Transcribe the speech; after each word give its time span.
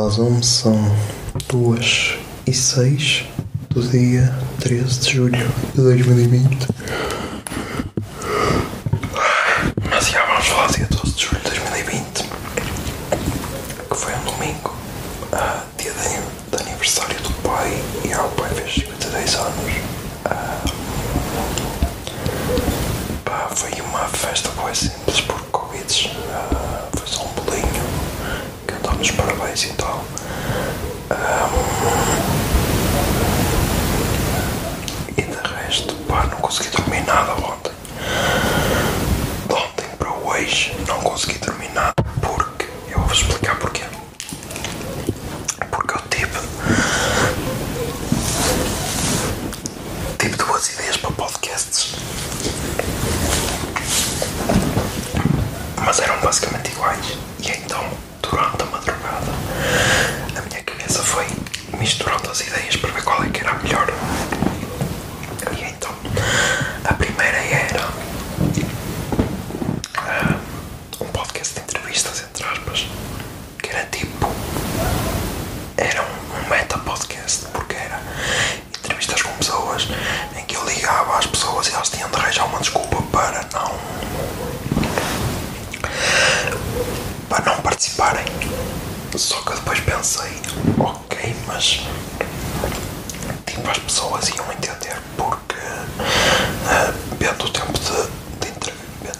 Olá, 0.00 0.08
Zoom, 0.08 0.42
são 0.42 0.96
2 1.46 2.14
e 2.46 2.54
6 2.54 3.26
do 3.68 3.82
dia 3.82 4.34
13 4.58 5.00
de 5.00 5.12
julho 5.12 5.52
de 5.74 5.82
2020. 5.82 6.68
Mas 9.90 10.08
já 10.08 10.24
vamos 10.24 10.46
falar 10.46 10.68
do 10.68 10.72
dia 10.72 10.88
12 10.90 11.14
de 11.14 11.22
julho 11.22 11.42
de 11.42 11.50
2020, 11.50 12.24
que 13.90 13.94
foi 13.94 14.14
um 14.14 14.24
domingo, 14.24 14.74
ah, 15.32 15.64
dia 15.76 15.92
de, 15.92 16.56
de 16.56 16.62
aniversário 16.62 17.20
do 17.20 17.30
pai, 17.42 17.70
e 18.02 18.12
ah, 18.14 18.24
o 18.24 18.30
pai 18.30 18.48
fez 18.54 18.72
52 18.76 19.34
anos. 19.34 19.72
Ah, 20.24 20.64
pá, 23.22 23.50
foi 23.54 23.70
uma 23.82 24.08
festa 24.08 24.48
bem 24.64 24.74
simples 24.74 25.20
por 25.20 25.42
Covid, 25.50 26.10
ah, 26.32 26.88
foi 26.96 27.06
só 27.06 27.22
um 27.22 27.44
bolinho, 27.44 27.84
cantamos 28.90 29.10
parabéns 29.12 29.64
e 29.64 29.68
tal. 29.74 30.04
E 35.16 35.22
de 35.22 35.36
resto, 35.64 35.94
pá, 36.08 36.26
não 36.26 36.38
consegui 36.38 36.70
dormir 36.70 37.04
nada 37.06 37.32
ontem. 37.34 37.72
De 39.46 39.54
ontem 39.54 39.86
para 39.98 40.10
hoje 40.12 40.74
não 40.86 41.00
consegui 41.00 41.38
dormir 41.38 41.70
nada 41.72 41.94
porque 42.20 42.66
eu 42.90 42.98
vou 43.00 43.12
explicar 43.12 43.56
porquê. 43.58 43.84
Porque 45.70 45.94
eu 45.94 46.02
tive. 46.10 46.40
Tive 50.18 50.36
duas 50.36 50.68
ideias 50.72 50.96
para 50.96 51.10
podcasts. 51.12 51.94
Mas 55.84 55.98
eram 56.00 56.20
basicamente 56.20 56.70
iguais. 56.70 57.18
E 57.40 57.50
então, 57.50 57.84
durante 58.22 58.62
a 58.62 58.66
madrugada, 58.66 59.32
a 60.36 60.42
minha 60.42 60.62
cabeça 60.62 61.02
foi 61.02 61.26
misturando 61.78 62.30
as 62.30 62.40
ideias 62.40 62.76
para 62.76 62.90
ver 62.92 63.02
qual 63.02 63.22
é 63.24 63.28
que 63.28 63.40
era 63.40 63.50
a 63.52 63.54
melhor. 63.58 63.88
E 65.56 65.62
então, 65.64 65.90
a 66.84 66.94
primeira 66.94 67.38
era 67.38 67.88
ah, 69.96 70.36
um 71.00 71.06
podcast 71.06 71.54
de 71.54 71.60
entrevistas, 71.60 72.22
entre 72.22 72.44
aspas, 72.46 72.86
que 73.58 73.70
era 73.70 73.84
tipo. 73.86 74.30
Era 75.76 76.02
um, 76.02 76.44
um 76.44 76.48
meta 76.48 76.78
podcast, 76.78 77.46
porque 77.52 77.74
era 77.74 78.00
entrevistas 78.78 79.22
com 79.22 79.32
pessoas 79.38 79.88
em 80.38 80.44
que 80.44 80.56
eu 80.56 80.64
ligava 80.66 81.18
às 81.18 81.26
pessoas 81.26 81.66
e 81.68 81.72
elas 81.74 81.88
tinham 81.88 82.08
de 82.10 82.16
arranjar 82.16 82.46
uma 82.46 82.58
desculpa 82.60 83.02
para 83.12 83.42
não. 83.52 83.70
para 87.28 87.44
não 87.44 87.62
participarem. 87.62 88.24
Só 89.16 89.40
que 89.42 89.54
depois 89.54 89.80
pensei, 89.80 90.30
ok, 90.78 91.36
mas 91.46 91.80
tipo 93.46 93.70
as 93.70 93.78
pessoas 93.78 94.28
iam 94.30 94.52
entender 94.52 94.96
porque 95.16 95.56
uh, 95.56 96.94
vendo 97.18 97.44
o 97.44 97.50
tempo 97.50 97.72
de, 97.72 98.50
de 98.50 98.70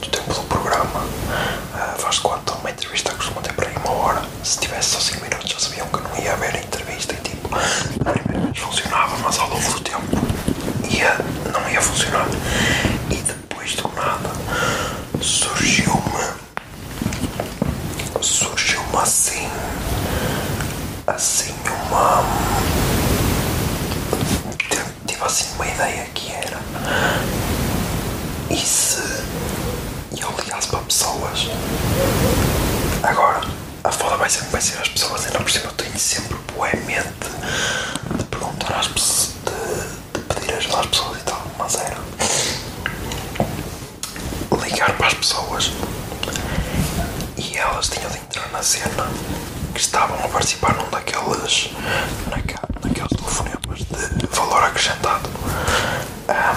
o 0.06 0.11
tempo 0.11 0.33
do 0.34 0.41
programa 0.43 1.01
uh, 1.01 1.99
faz 2.01 2.17
de 2.17 2.21
conta 2.23 2.53
uma 2.55 2.71
entrevista 2.71 3.12
costuma 3.15 3.41
ter 3.43 3.53
para 3.53 3.69
aí 3.69 3.77
uma 3.77 3.91
hora. 3.93 4.23
Se 4.43 4.59
tivesse 4.61 4.91
só 4.91 5.01
5 5.01 5.23
minutos 5.23 5.51
já 5.51 5.59
sabiam 5.59 5.87
que 5.89 6.01
não 6.01 6.17
ia 6.19 6.33
haver 6.33 6.57
entrevista 6.57 7.15
e 7.15 7.17
tipo 7.19 7.49
a 7.55 8.55
funcionava 8.61 9.17
mas 9.19 9.39
ao 9.39 9.49
longo 9.49 9.71
do 9.72 9.81
tempo 9.81 10.17
ia, 10.91 11.17
não 11.53 11.69
ia 11.71 11.81
funcionar 11.81 12.27
e 13.11 13.17
depois 13.17 13.75
do 13.75 13.89
nada 13.95 14.31
surgiu-me 15.21 16.31
surgiu-me 18.22 18.97
assim 18.99 19.49
assim 21.07 21.55
uma 21.91 22.23
tive- 24.59 24.84
tive 25.06 25.25
assim 25.25 25.47
uma 25.56 25.67
ideia 25.67 26.05
que 26.15 26.33
era 26.33 26.59
e 28.51 28.56
se 28.56 29.01
eu 30.21 30.31
ligasse 30.43 30.69
para 30.69 30.78
pessoas 30.81 31.49
agora 33.03 33.41
a 33.84 33.91
foda 33.93 34.17
vai 34.17 34.28
ser, 34.31 34.43
vai 34.47 34.61
ser 34.61 34.78
as 34.81 34.89
pessoas 34.89 35.25
ainda 35.27 35.39
por 35.41 35.51
cima 35.51 35.65
eu 35.67 35.73
tenho 35.73 35.99
sempre 35.99 36.37
boa 36.55 36.69
mente 36.87 37.05
de 38.17 38.25
perguntar 38.25 38.78
às 38.78 38.89
pessoas 38.89 39.31
de, 39.45 40.19
de 40.19 40.34
pedir 40.34 40.55
ajuda 40.55 40.81
às 40.81 40.87
pessoas 40.87 41.19
e 41.19 41.22
tal 41.25 41.43
mas 41.59 41.75
era 41.77 41.97
ligar 44.65 44.93
para 44.97 45.07
as 45.09 45.15
pessoas 45.15 45.72
e 47.37 47.57
elas 47.57 47.89
tinham 47.89 48.11
de 48.11 48.19
entrar 48.19 48.49
na 48.53 48.62
cena 48.62 49.09
que 49.75 49.81
estavam 49.81 50.16
a 50.25 50.28
participar 50.28 50.75
num 50.75 50.88
daqueles 50.91 51.70
naqueles 52.31 53.10
telefonemas 53.16 53.78
de 54.19 54.26
valor 54.26 54.64
acrescentado 54.64 55.28
Ahm, 56.28 56.56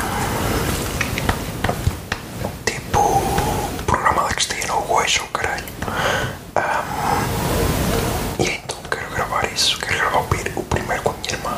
tipo 2.66 3.00
o 3.00 3.84
programa 3.86 4.24
da 4.24 4.30
Cristina 4.30 4.74
ou 4.74 4.92
hoje 4.98 5.20
ou 5.22 5.28
caralho 5.28 5.64
Ahm, 6.56 7.24
e 8.40 8.50
então 8.50 8.78
quero 8.90 9.10
gravar 9.12 9.46
isso 9.54 9.78
quero 9.80 9.98
gravar 10.00 10.20
o, 10.20 10.24
pri- 10.28 10.52
o 10.56 10.64
primeiro 10.64 11.04
com 11.04 11.10
a 11.12 11.14
minha 11.14 11.34
irmã 11.34 11.58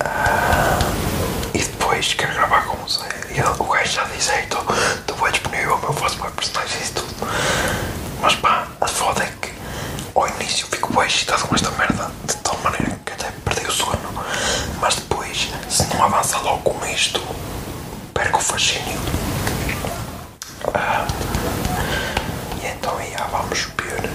Ahm, 0.00 1.50
e 1.54 1.58
depois 1.58 2.14
quero 2.14 2.34
gravar 2.34 2.62
com 2.64 2.82
o 2.84 2.88
Zé 2.88 3.08
e 3.30 3.38
ele- 3.38 3.48
o 3.58 3.64
gajo 3.64 3.92
já 3.92 4.04
disse 4.04 4.30
ei, 4.32 4.40
estou 4.44 4.64
bem 5.16 5.30
disponível 5.32 5.80
eu 5.82 5.92
faço 5.94 6.18
bem 6.22 6.30
personagens 6.32 6.88
e 6.90 6.92
tudo 6.92 7.14
mas 8.20 8.34
pá, 8.36 8.66
a 8.80 8.86
foda 8.88 9.24
é 9.24 9.32
que 9.40 9.50
ao 10.14 10.26
bem 10.94 11.06
excitado 11.06 11.46
com 11.46 11.54
esta 11.54 11.70
merda 11.72 12.10
de 12.26 12.34
tal 12.36 12.56
maneira 12.62 12.98
que 13.04 13.12
até 13.12 13.30
perdi 13.44 13.66
o 13.66 13.72
sono. 13.72 13.98
Mas 14.80 14.94
depois, 14.96 15.48
se 15.68 15.84
não 15.94 16.04
avança 16.04 16.38
logo 16.38 16.70
com 16.70 16.86
isto, 16.86 17.20
perco 18.14 18.38
o 18.38 18.42
fascínio. 18.42 18.98
Ah, 20.74 21.06
e 22.62 22.66
então 22.66 22.96
aí 22.98 23.12
ah, 23.18 23.28
vamos 23.30 23.58
ver. 23.78 24.10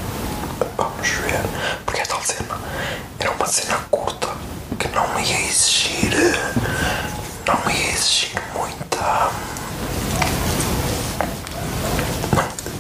Vamos 0.78 1.08
ver. 1.08 1.40
Porque 1.86 2.02
a 2.02 2.06
tal 2.06 2.22
cena 2.24 2.58
era 3.20 3.32
uma 3.32 3.48
cena 3.48 3.78
curta 3.92 4.30
que 4.80 4.88
não 4.90 5.20
ia 5.20 5.40
exigir. 5.48 6.14
Não 7.48 7.72
ia 7.72 7.90
exigir 7.92 8.42
muita. 8.54 9.30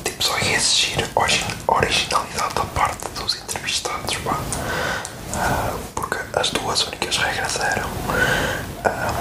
Tipo, 0.03 0.23
só 0.23 0.37
ia 0.39 0.55
exigir 0.55 1.05
origi- 1.15 1.45
originalidade 1.67 2.53
da 2.55 2.63
parte 2.65 3.07
dos 3.15 3.35
entrevistados, 3.35 4.15
pá. 4.17 4.35
Ah, 5.35 5.73
porque 5.93 6.17
as 6.39 6.49
duas 6.49 6.83
únicas 6.87 7.17
regras 7.17 7.59
eram. 7.59 7.89
ah, 8.85 9.11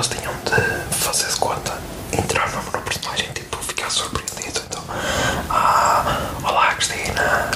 eles 0.00 0.08
tinham 0.08 0.32
de 0.44 0.94
fazer 0.94 1.28
de 1.28 1.36
conta, 1.36 1.78
entrar 2.12 2.50
no 2.52 2.62
personagem, 2.80 3.26
tipo, 3.34 3.56
ficar 3.58 3.90
surpreendido. 3.90 4.60
Então, 4.66 4.82
ah, 5.50 6.30
olá 6.42 6.74
Cristina, 6.74 7.50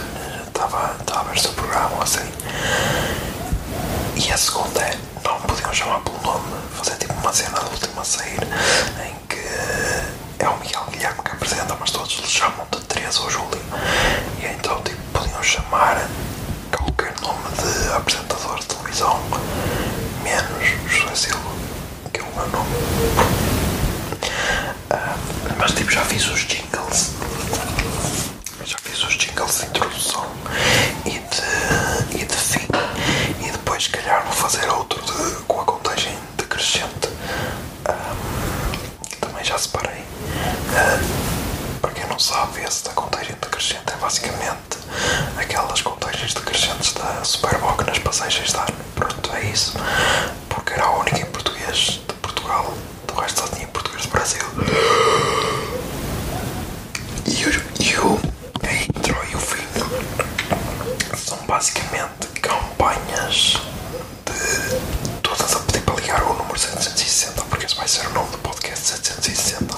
estava 0.47 0.95
a 1.15 1.23
ver 1.23 1.37
o 1.37 1.41
seu 1.41 1.53
programa, 1.53 2.03
assim. 2.03 2.21
E 4.17 4.31
a 4.31 4.37
segunda 4.37 4.81
é, 4.81 4.99
não 5.25 5.41
podiam 5.41 5.73
chamar 5.73 6.01
pelo 6.01 6.21
nome, 6.21 6.45
fazer 6.75 6.97
tipo 6.97 7.15
uma 7.15 7.33
cena 7.33 7.59
do 7.61 7.71
último 7.71 8.01
a 8.01 8.05
sair, 8.05 8.39
em 9.03 9.15
que 9.27 9.41
é 10.39 10.49
o 10.49 10.59
Miguel 10.61 10.85
Guilherme 10.91 11.23
que 11.23 11.31
apresenta, 11.33 11.77
mas 11.81 11.91
todos 11.91 12.13
lhe 12.19 12.27
chamam 12.27 12.67
de 12.71 12.81
Teresa 12.83 13.23
ou 13.23 13.31
Júlio. 13.31 13.63
E 14.43 14.47
então 14.47 14.83
tipo, 14.83 15.01
podiam 15.13 15.43
chamar 15.43 16.09
qualquer 16.77 17.15
nome 17.23 17.43
de 17.57 17.93
apresentador 17.95 18.59
de 18.61 18.67
televisão, 18.67 19.21
menos 20.23 20.69
José 20.89 21.15
Silva, 21.15 21.51
que 22.13 22.21
é 22.21 22.23
o 22.23 22.27
meu 22.35 22.49
nome. 22.49 22.75
Ah, 24.91 25.17
mas 25.59 25.71
tipo, 25.73 25.83
já 25.95 26.05
fiz 26.05 26.27
os 26.29 26.41
jingles. 26.47 27.11
Já 28.65 28.77
fiz 28.79 29.03
os 29.05 29.15
jingles 29.17 29.59
de 29.61 29.67
introdução 29.67 30.27
e 31.07 31.11
de, 31.11 32.21
e 32.21 32.25
de 32.25 32.35
fim. 32.35 32.67
E 33.47 33.51
depois, 33.51 33.85
se 33.85 33.91
calhar, 33.91 34.25
vou 34.25 34.33
fazer 34.33 34.69
outro 34.71 35.01
de- 35.03 35.43
com 35.45 35.61
a 35.61 35.65
contagem 35.65 36.13
decrescente. 36.37 37.09
Que 39.09 39.17
também 39.19 39.45
já 39.45 39.57
separei. 39.57 40.03
Ah, 40.77 40.99
para 41.81 41.91
quem 41.93 42.07
não 42.09 42.19
sabe, 42.19 42.63
esse 42.63 42.85
da 42.85 42.91
contagem 42.91 43.37
decrescente 43.41 43.93
é 43.93 43.97
basicamente 43.97 44.79
aquelas 45.39 45.81
contagens 45.81 46.35
decrescentes 46.35 46.93
da 46.95 47.23
Superboc 47.25 47.83
nas 47.87 47.99
passagens 48.01 48.51
de 48.51 48.57
ano. 48.57 48.75
Pronto, 48.97 49.31
é 49.35 49.45
isso. 49.45 49.75
Porque 50.49 50.73
era 50.73 50.85
a 50.85 50.99
única 50.99 51.21
em 51.21 51.27
português 51.27 52.01
de 52.09 52.15
Portugal. 52.15 52.75
Do 53.07 53.15
resto 53.15 53.41
só 53.43 53.47
tinha 53.49 53.65
em 53.65 53.69
português 53.69 54.03
do 54.07 54.09
Brasil. 54.11 54.45
E 57.27 57.45
o, 57.47 57.51
e 57.81 57.97
o 57.99 58.21
a 58.63 58.73
intro 58.73 59.17
e 59.31 59.35
o 59.35 59.39
fim 59.39 59.67
são 61.17 61.39
basicamente 61.47 62.27
campanhas 62.41 63.57
de 64.27 65.21
todas 65.23 65.55
a 65.55 65.61
pedir 65.61 65.81
para 65.83 65.95
ligar 65.97 66.23
o 66.23 66.35
número 66.35 66.59
760, 66.59 67.43
porque 67.45 67.67
esse 67.67 67.77
vai 67.77 67.89
ser 67.89 68.07
o 68.07 68.11
nome 68.13 68.31
do 68.31 68.39
podcast 68.39 68.87
760. 68.89 69.75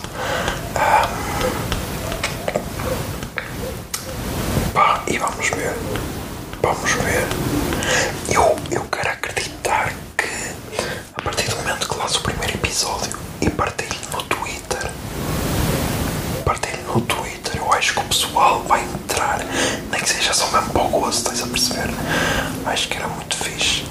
Pá, 4.73 5.03
e 5.07 5.19
vamos 5.19 5.49
ver. 5.51 5.75
Vamos 6.63 6.91
ver. 6.93 7.27
Eu, 8.33 8.57
eu 8.71 8.83
quero 8.85 9.09
acreditar 9.11 9.93
que 10.17 10.85
a 11.17 11.23
partir 11.23 11.49
do 11.49 11.57
momento 11.57 11.89
que 11.89 11.97
lanço 11.97 12.19
o 12.19 12.23
primeiro 12.23 12.55
episódio 12.55 13.17
e 13.41 13.49
partilho 13.51 13.99
no 14.13 14.23
Twitter, 14.25 14.91
partilho 16.45 16.83
no 16.87 17.01
Twitter, 17.03 17.57
eu 17.57 17.73
acho 17.73 17.95
que 17.95 18.01
o 18.01 18.05
pessoal 18.05 18.63
vai 18.65 18.83
entrar, 18.83 19.41
nem 19.91 20.01
que 20.01 20.09
seja 20.09 20.33
só 20.35 20.47
mesmo 20.51 20.71
para 20.71 20.83
o 20.83 20.89
gosto, 20.89 21.19
estás 21.19 21.43
a 21.43 21.47
perceber? 21.47 21.91
Acho 22.67 22.89
que 22.89 22.97
era 22.97 23.09
muito 23.09 23.37
fixe. 23.37 23.87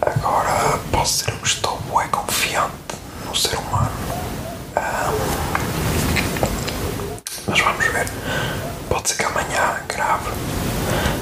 Agora 0.00 0.78
posso 0.92 1.24
dizer 1.24 1.38
que 1.38 1.46
estou 1.46 1.76
bué 1.90 2.06
confiante 2.08 2.70
no 3.26 3.34
ser 3.36 3.56
humano. 3.58 3.90
Mas 7.62 7.76
vamos 7.76 7.86
ver. 7.92 8.06
Pode 8.88 9.08
ser 9.08 9.16
que 9.16 9.24
amanhã 9.24 9.80
grave. 9.86 10.30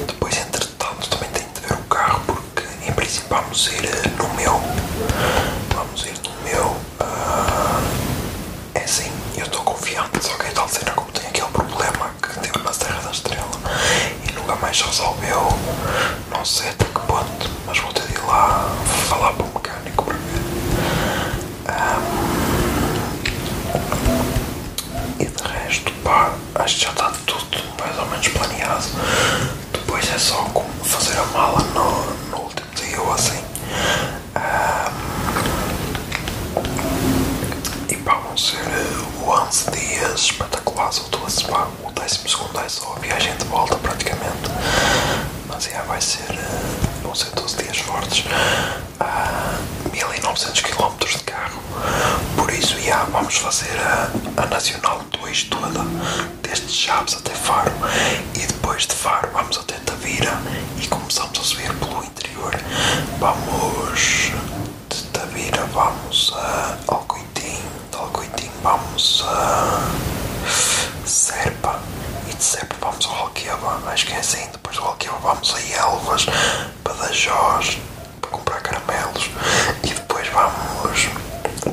Depois, 0.07 0.37
entretanto, 0.37 1.09
também 1.11 1.29
tenho 1.31 1.49
de 1.53 1.61
ver 1.61 1.73
o 1.73 1.83
carro 1.89 2.21
porque, 2.27 2.63
em 2.87 2.93
princípio, 2.93 3.29
vamos 3.29 3.67
ir 3.67 3.85
eh, 3.85 4.09
no 4.17 4.29
meu. 4.35 4.61
Vamos 5.75 6.07
ir 6.07 6.15
no 6.23 6.31
meu. 6.49 6.77
ah, 7.01 7.81
é 8.75 8.85
assim, 8.85 9.11
eu 9.37 9.47
estou 9.47 9.63
confiante. 9.63 10.23
Só 10.25 10.35
que 10.37 10.47
é 10.47 10.51
tal 10.51 10.69
cena 10.69 10.93
como 10.93 11.11
tem 11.11 11.27
aquele 11.27 11.49
problema 11.49 12.11
que 12.23 12.39
teve 12.39 12.65
na 12.65 12.73
Serra 12.73 13.01
da 13.03 13.11
Estrela 13.11 13.51
e 14.29 14.33
nunca 14.33 14.55
mais 14.57 14.81
resolveu. 14.81 15.49
Não 16.31 16.45
sei 16.45 16.69
até 16.71 16.85
que 16.85 17.01
ponto, 17.01 17.51
mas 17.67 17.79
vou 17.79 17.93
ter 17.93 18.07
de 18.07 18.15
ir 18.15 18.25
lá 18.27 18.71
falar 19.09 19.33
para 19.33 19.48
resto, 25.69 25.93
pá, 26.03 26.33
acho 26.55 26.77
que 26.79 26.85
já 26.85 26.91
está 26.91 27.13
tudo 27.27 27.59
mais 27.79 27.99
ou 27.99 28.07
menos 28.07 28.29
planeado. 28.29 28.85
Depois 29.73 30.11
é 30.13 30.19
só 30.19 30.37
como 30.55 30.69
fazer 30.83 31.19
a 31.19 31.25
mala 31.27 31.61
no, 31.75 32.31
no 32.31 32.37
último 32.45 32.69
dia 32.75 32.99
ou 33.01 33.13
assim. 33.13 33.43
E 37.89 37.97
pá, 37.97 38.15
vão 38.15 38.37
ser 38.37 38.57
eh, 38.57 39.27
11 39.27 39.71
dias 39.73 40.21
espetaculares. 40.23 40.99
O 41.01 41.09
12, 41.11 41.45
pá, 41.45 41.69
o 41.85 41.91
12 41.93 42.21
é 42.65 42.69
só 42.69 42.95
a 42.97 42.99
viagem 43.01 43.37
de 43.37 43.45
volta 43.45 43.77
praticamente. 43.77 44.51
Mas 45.47 45.67
é, 45.69 45.83
vai 45.83 46.01
ser. 46.01 46.31
eh, 46.31 47.03
vão 47.03 47.15
ser 47.15 47.31
12 47.33 47.57
dias 47.57 47.79
fortes. 47.79 48.25
Ah, 49.01 49.59
1900 49.93 50.63
km 50.63 50.97
de 50.99 51.19
carro. 51.25 51.61
Vamos 53.07 53.37
fazer 53.37 53.77
a, 53.81 54.43
a 54.43 54.47
Nacional 54.47 55.01
2 55.21 55.45
toda, 55.45 55.81
desde 56.43 56.69
Chaves 56.73 57.15
até 57.15 57.33
Faro. 57.35 57.73
E 58.35 58.41
depois 58.47 58.87
de 58.87 58.95
Faro, 58.95 59.29
vamos 59.33 59.59
até 59.59 59.75
Tavira 59.81 60.33
e 60.81 60.87
começamos 60.87 61.39
a 61.39 61.43
subir 61.43 61.73
pelo 61.75 62.05
interior. 62.05 62.55
Vamos 63.19 64.31
de 64.91 65.03
Tavira, 65.13 65.65
vamos 65.73 66.33
a 66.37 66.77
Alcoitim, 66.89 67.61
de 67.91 67.97
Alcoitim, 67.97 68.51
vamos 68.63 69.25
a 69.27 69.81
Serpa 71.07 71.81
e 72.29 72.35
de 72.35 72.43
Serpa 72.45 72.75
vamos 72.81 73.07
ao 73.07 73.15
Alqueva, 73.15 73.81
acho 73.91 74.07
que 74.07 74.13
é 74.13 74.19
assim. 74.19 74.47
Depois 74.53 74.77
do 74.77 74.85
Alqueva 74.85 75.17
vamos 75.23 75.55
a 75.55 75.61
Elvas, 75.81 76.27
Badajoz, 76.85 77.79
para 78.21 78.31
comprar 78.31 78.61
caramelos 78.61 79.31
e 79.85 79.89
depois 79.89 80.29
vamos 80.29 81.09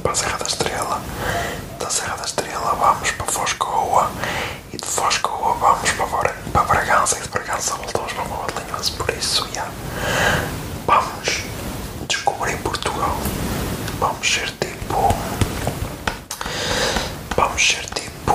para 0.01 0.11
a 0.11 0.15
Serra 0.15 0.37
da 0.37 0.45
Estrela. 0.47 1.01
Da 1.79 1.89
Serra 1.89 2.15
da 2.17 2.25
Estrela 2.25 2.75
vamos 2.79 3.11
para 3.11 3.25
Foscoa 3.27 4.11
e 4.73 4.77
de 4.77 4.85
Foscoa 4.87 5.53
vamos 5.55 5.91
para, 5.91 6.05
Bra- 6.05 6.35
para 6.53 6.63
Bragança 7.55 7.75
voltamos 7.75 8.11
para 8.11 8.25
Montelinhoso. 8.25 8.91
Por 8.93 9.09
isso, 9.11 9.47
já, 9.53 9.65
vamos 10.85 11.43
descobrir 12.05 12.57
Portugal. 12.57 13.17
Vamos 13.97 14.29
ser 14.29 14.51
tipo. 14.59 15.15
Vamos 17.37 17.65
ser 17.65 17.85
tipo 17.91 18.33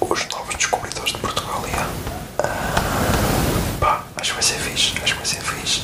os 0.00 0.28
novos 0.28 0.54
descobridores 0.54 1.12
de 1.14 1.18
Portugal. 1.18 1.64
já. 1.72 1.86
Pá, 3.80 4.04
acho 4.16 4.30
que 4.30 4.34
vai 4.34 4.42
ser 4.42 4.58
fixe, 4.58 4.92
acho 5.02 5.14
que 5.14 5.18
vai 5.18 5.26
ser 5.26 5.40
fixe. 5.40 5.82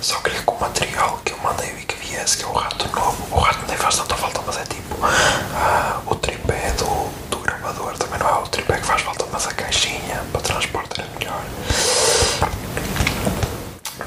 Só 0.00 0.16
queria 0.22 0.42
que 0.42 0.50
o 0.50 0.58
material 0.60 1.20
que 1.24 1.32
eu 1.32 1.38
mandei 1.38 1.70
e 1.70 1.84
que 1.84 1.94
viesse, 2.04 2.36
que 2.38 2.44
é 2.44 2.48
o 2.48 2.52
rato 2.52 2.88
novo, 2.96 3.28
o 3.30 3.38
rato 3.38 3.64
nem 3.68 3.76
faz 3.76 3.96
tanta 3.96 4.16
falta, 4.16 4.40
mas 4.44 4.56
é 4.56 4.64
tipo 4.64 4.96
ah, 5.04 6.00
o 6.06 6.14
tripé 6.16 6.72
do, 6.72 7.10
do 7.30 7.38
gravador, 7.38 7.96
também 7.96 8.18
não 8.18 8.28
é 8.28 8.34
o 8.40 8.48
tripé 8.48 8.78
que 8.78 8.86
faz 8.86 9.02
falta, 9.02 9.24
mas 9.32 9.46
a 9.46 9.52
caixinha 9.52 10.20
para 10.32 10.40
transporte 10.40 11.00
era 11.00 11.08
melhor. 11.18 11.42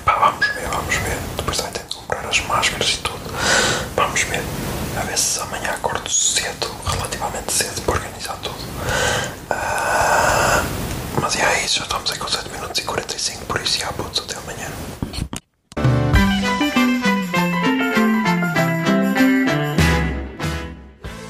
Pá, 0.03 0.13
vamos 0.19 0.45
ver, 0.47 0.67
vamos 0.69 0.95
ver. 0.95 1.17
Depois 1.37 1.57
também 1.57 1.73
tenho 1.73 1.87
de 1.87 1.95
comprar 1.95 2.25
as 2.27 2.39
máscaras 2.41 2.89
e 2.89 2.97
tudo. 2.97 3.19
Vamos 3.95 4.21
ver. 4.23 4.43
A 4.99 5.03
ver 5.03 5.17
se 5.17 5.39
cedo, 6.11 6.67
relativamente 6.85 7.51
cedo, 7.51 7.81
para 7.81 7.95
organizar 7.95 8.37
tudo. 8.37 8.55
Ah, 9.49 10.63
mas 11.21 11.35
é 11.35 11.65
isso, 11.65 11.79
já 11.79 11.83
estamos 11.83 12.11
aí 12.11 12.17
com 12.17 12.27
7 12.27 12.49
minutos 12.49 12.79
e 12.79 12.83
45, 12.83 13.45
por 13.45 13.61
isso 13.61 13.79
já 13.79 13.91
putos 13.93 14.23
até 14.23 14.37
amanhã. 14.37 14.67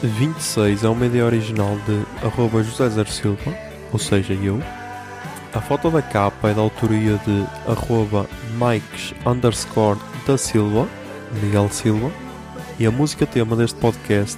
De 0.02 0.08
26 0.08 0.84
é 0.84 0.90
uma 0.90 1.06
ideia 1.06 1.26
original 1.26 1.78
de 1.86 2.26
arroba 2.26 2.62
José 2.64 2.90
Zer 2.90 3.08
Silva, 3.08 3.56
ou 3.92 4.00
seja, 4.00 4.34
eu. 4.34 4.62
A 5.54 5.62
foto 5.62 5.90
da 5.90 6.02
capa 6.02 6.50
é 6.50 6.54
da 6.54 6.62
autoria 6.62 7.18
de 7.26 7.46
arroba 7.66 8.28
Mikes 8.60 9.14
underscore 9.26 10.00
da 10.28 10.38
Silva, 10.38 10.86
Miguel 11.42 11.70
Silva. 11.70 12.12
E 12.78 12.86
a 12.86 12.92
música 12.92 13.26
tema 13.26 13.56
deste 13.56 13.80
podcast 13.80 14.38